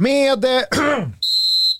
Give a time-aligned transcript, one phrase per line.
[0.00, 0.50] Med, eh,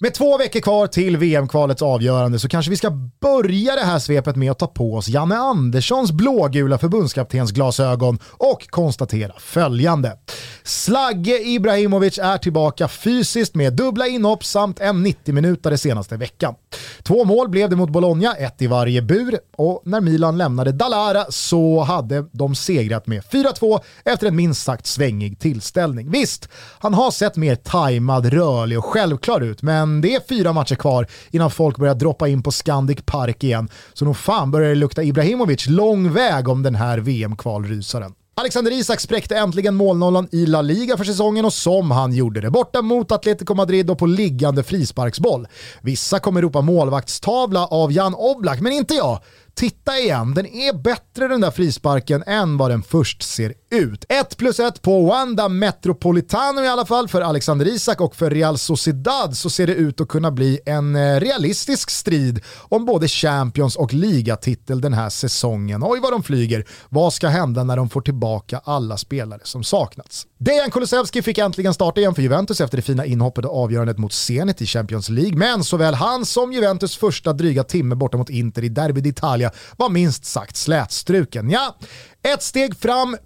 [0.00, 4.36] med två veckor kvar till VM-kvalets avgörande så kanske vi ska börja det här svepet
[4.36, 10.18] med att ta på oss Janne Anderssons blågula förbundskaptensglasögon och konstatera följande.
[10.62, 16.54] Slagge Ibrahimovic är tillbaka fysiskt med dubbla inhopp samt en 90-minutare senaste veckan.
[17.08, 21.24] Två mål blev det mot Bologna, ett i varje bur och när Milan lämnade Dalara
[21.28, 26.10] så hade de segrat med 4-2 efter en minst sagt svängig tillställning.
[26.10, 30.74] Visst, han har sett mer tajmad, rörlig och självklar ut, men det är fyra matcher
[30.74, 34.74] kvar innan folk börjar droppa in på Scandic Park igen, så nog fan börjar det
[34.74, 38.12] lukta Ibrahimovic lång väg om den här VM-kvalrysaren.
[38.40, 42.50] Alexander Isak spräckte äntligen målnollan i La Liga för säsongen och som han gjorde det.
[42.50, 45.46] Borta mot Atletico Madrid och på liggande frisparksboll.
[45.82, 49.20] Vissa kommer ropa målvaktstavla av Jan Oblak, men inte jag.
[49.58, 54.04] Titta igen, den är bättre den där frisparken än vad den först ser ut.
[54.08, 58.58] 1 plus 1 på Wanda Metropolitano i alla fall för Alexander Isak och för Real
[58.58, 63.76] Sociedad så ser det ut att kunna bli en eh, realistisk strid om både Champions
[63.76, 65.82] och ligatitel den här säsongen.
[65.84, 66.64] Oj vad de flyger.
[66.88, 70.26] Vad ska hända när de får tillbaka alla spelare som saknats?
[70.38, 74.12] Dejan Kulusevski fick äntligen starta igen för Juventus efter det fina inhoppet och avgörandet mot
[74.12, 78.64] Zenit i Champions League, men såväl han som Juventus första dryga timme borta mot Inter
[78.64, 81.50] i Derby d'Italia var minst sagt slätstruken.
[81.50, 81.76] Ja,
[82.22, 83.16] ett steg fram,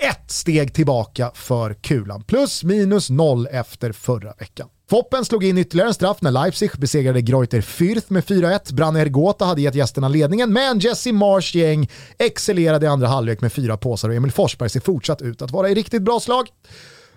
[0.00, 2.22] ett steg tillbaka för kulan.
[2.22, 4.68] Plus minus noll efter förra veckan.
[4.90, 8.74] Foppen slog in ytterligare en straff när Leipzig besegrade Greuter Fürth med 4-1.
[8.74, 13.52] Branner Ergota hade gett gästerna ledningen, men Jesse Mars gäng excellerade i andra halvlek med
[13.52, 16.48] fyra påsar och Emil Forsberg ser fortsatt ut att vara i riktigt bra slag.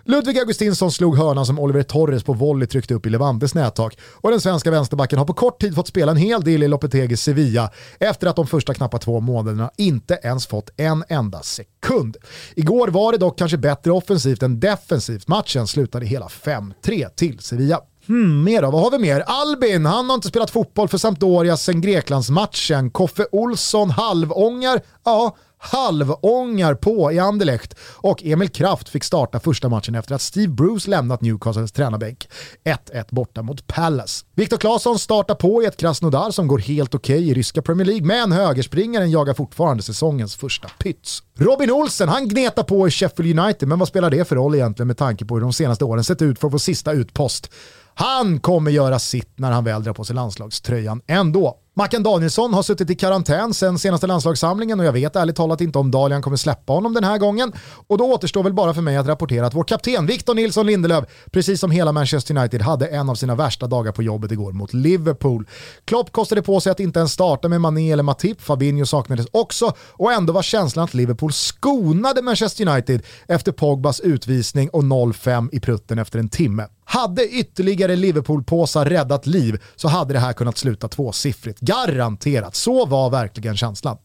[0.04, 4.30] Ludvig Augustinsson slog hörnan som Oliver Torres på volley tryckte upp i Levantes nättak och
[4.30, 7.70] den svenska vänsterbacken har på kort tid fått spela en hel del i Lopetegis Sevilla
[7.98, 12.16] efter att de första knappa två månaderna inte ens fått en enda sekund.
[12.54, 15.28] Igår var det dock kanske bättre offensivt än defensivt.
[15.28, 17.80] Matchen slutade hela 5-3 till Sevilla.
[18.06, 18.70] Hmm, mer då?
[18.70, 19.20] Vad har vi mer?
[19.26, 22.90] Albin, han har inte spelat fotboll för Sampdoria sedan Greklandsmatchen.
[22.90, 29.94] Koffe Olsson halvångar, ja, halvångar på i Anderlecht och Emil Kraft fick starta första matchen
[29.94, 32.28] efter att Steve Bruce lämnat Newcastles tränarbänk.
[32.64, 34.24] 1-1 borta mot Palace.
[34.34, 37.86] Viktor Claesson startar på i ett Krasnodar som går helt okej okay i ryska Premier
[37.86, 41.22] League, men högerspringaren jagar fortfarande säsongens första pyts.
[41.38, 44.86] Robin Olsen, han gnetar på i Sheffield United, men vad spelar det för roll egentligen
[44.86, 47.50] med tanke på hur de senaste åren sett ut för att få sista utpost?
[47.94, 51.56] Han kommer göra sitt när han väl drar på sig landslagströjan ändå.
[51.74, 55.78] Mackan Danielsson har suttit i karantän sen senaste landslagssamlingen och jag vet ärligt talat inte
[55.78, 57.52] om Dalian kommer släppa honom den här gången.
[57.86, 61.04] Och då återstår väl bara för mig att rapportera att vår kapten Victor Nilsson Lindelöf,
[61.30, 64.72] precis som hela Manchester United, hade en av sina värsta dagar på jobbet igår mot
[64.72, 65.46] Liverpool.
[65.84, 69.72] Klopp kostade på sig att inte ens starta med Mané eller Matip, Fabinho saknades också
[69.92, 75.60] och ändå var känslan att Liverpool skonade Manchester United efter Pogbas utvisning och 0-5 i
[75.60, 76.66] prutten efter en timme.
[76.92, 81.60] Hade ytterligare Liverpool-påsar räddat liv så hade det här kunnat sluta tvåsiffrigt.
[81.60, 83.96] Garanterat, så var verkligen känslan.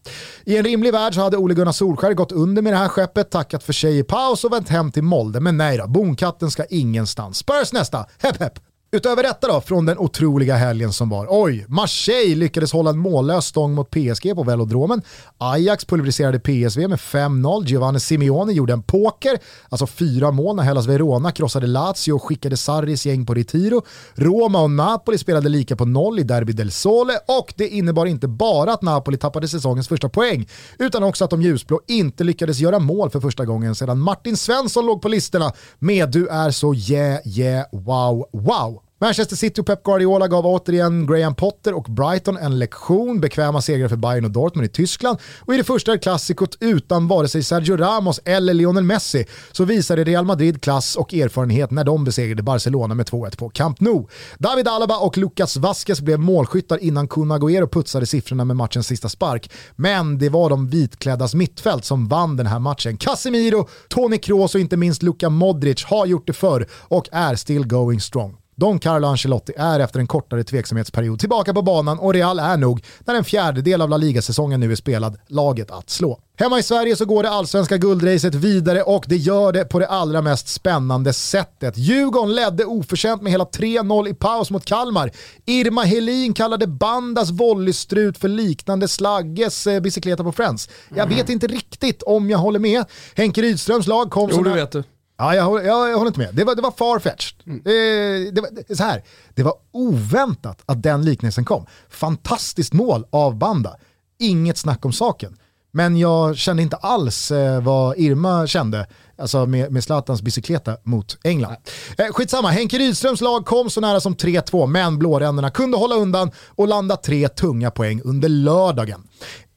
[0.45, 3.31] I en rimlig värld så hade Ole Gunnar Solskär gått under med det här skeppet,
[3.31, 5.39] tackat för sig i paus och vänt hem till Molde.
[5.39, 7.37] Men nej då, bonkatten ska ingenstans.
[7.37, 8.59] Spurs nästa, hepp hepp!
[8.95, 11.27] Utöver detta då, från den otroliga helgen som var.
[11.29, 15.01] Oj, Marseille lyckades hålla en mållös stång mot PSG på velodromen.
[15.37, 17.65] Ajax pulveriserade PSV med 5-0.
[17.65, 19.37] Giovanni Simeone gjorde en poker,
[19.69, 23.81] alltså fyra mål när Hellas Verona krossade Lazio och skickade Sarris gäng på retiro.
[24.13, 28.27] Roma och Napoli spelade lika på noll i Derby del Sole och det innebar inte
[28.27, 30.47] bara att Napoli tappade säsongens första poäng,
[30.79, 34.85] utan också att de ljusblå inte lyckades göra mål för första gången sedan Martin Svensson
[34.85, 38.84] låg på listorna med “Du är så yeah, yeah, wow, wow”.
[38.99, 43.87] Manchester City och Pep Guardiola gav återigen Graham Potter och Brighton en lektion, bekväma segrar
[43.87, 47.77] för Bayern och Dortmund i Tyskland och i det första klassikot utan vare sig Sergio
[47.77, 52.95] Ramos eller Lionel Messi så visade Real Madrid klass och erfarenhet när de besegrade Barcelona
[52.95, 54.07] med 2-1 på Camp Nou.
[54.37, 59.09] David Alaba och Lucas Vasquez blev målskyttar innan Kun Agüero putsade siffrorna med matchens sista
[59.09, 59.51] spark.
[59.75, 62.97] Men det var de vitkläddas mittfält som vann den här matchen.
[62.97, 67.67] Casemiro, Toni Kroos och inte minst Luka Modric har gjort det förr och är still
[67.67, 68.44] going strong.
[68.57, 72.83] Don Carlo Ancelotti är efter en kortare tveksamhetsperiod tillbaka på banan och Real är nog,
[73.05, 76.19] när en fjärdedel av La Liga-säsongen nu är spelad, laget att slå.
[76.37, 79.87] Hemma i Sverige så går det allsvenska guldracet vidare och det gör det på det
[79.87, 81.77] allra mest spännande sättet.
[81.77, 85.11] Djurgården ledde oförtjänt med hela 3-0 i paus mot Kalmar.
[85.45, 90.69] Irma Helin kallade Bandas volleystrut för liknande Slagges eh, bicykleta på Friends.
[90.95, 92.85] Jag vet inte riktigt om jag håller med.
[93.15, 94.83] Henke Rydströms lag kom Jo, som det vet du.
[95.17, 96.35] Ja, jag, jag, jag håller inte med.
[96.35, 97.33] Det var, det var farfetched.
[97.45, 97.57] Mm.
[97.59, 99.03] Eh, det, var, det, så här,
[99.33, 101.65] det var oväntat att den liknelsen kom.
[101.89, 103.75] Fantastiskt mål av Banda.
[104.19, 105.37] Inget snack om saken.
[105.75, 111.17] Men jag kände inte alls eh, vad Irma kände alltså med, med Zlatans bicykleta mot
[111.23, 111.55] England.
[111.97, 116.31] Eh, skitsamma, Henke Rydströms lag kom så nära som 3-2 men blåränderna kunde hålla undan
[116.47, 119.03] och landa tre tunga poäng under lördagen.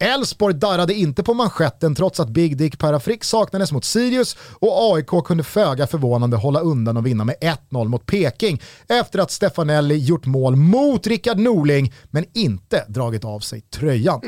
[0.01, 5.25] Elfsborg darrade inte på manschetten trots att Big Dick Parafrick saknades mot Sirius och AIK
[5.25, 7.37] kunde föga förvånande hålla undan och vinna med
[7.71, 13.41] 1-0 mot Peking efter att Stefanelli gjort mål mot Rickard Norling men inte dragit av
[13.41, 14.21] sig tröjan.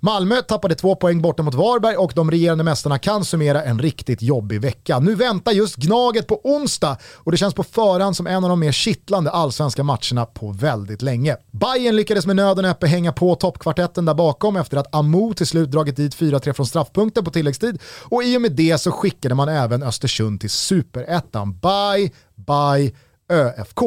[0.00, 4.22] Malmö tappade två poäng borta mot Varberg och de regerande mästarna kan summera en riktigt
[4.22, 4.98] jobbig vecka.
[4.98, 8.60] Nu väntar just Gnaget på onsdag och det känns på förhand som en av de
[8.60, 11.36] mer kittlande allsvenska matcherna på väldigt länge.
[11.50, 15.70] Bayern lyckades med nöden uppe hänga på toppkvartetten där bakom efter att Mo till slut
[15.70, 19.48] dragit dit 4-3 från straffpunkten på tilläggstid och i och med det så skickade man
[19.48, 21.58] även Östersund till superettan.
[21.58, 22.92] Bye, bye,
[23.32, 23.78] ÖFK.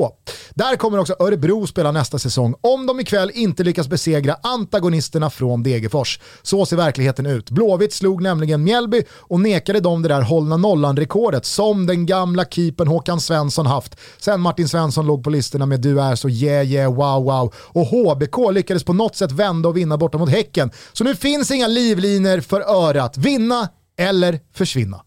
[0.50, 5.64] Där kommer också Örebro spela nästa säsong om de ikväll inte lyckas besegra antagonisterna från
[5.64, 6.20] Degerfors.
[6.42, 7.50] Så ser verkligheten ut.
[7.50, 12.88] Blåvitt slog nämligen Mjällby och nekade dem det där hållna nollan-rekordet som den gamla keepern
[12.88, 16.94] Håkan Svensson haft sen Martin Svensson låg på listorna med du är så yeah yeah
[16.94, 20.72] wow wow och HBK lyckades på något sätt vända och vinna borta mot Häcken.
[20.94, 23.18] Så nu finns inga livlinor för örat.
[23.18, 25.02] Vinna eller försvinna.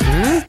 [0.00, 0.40] Mm.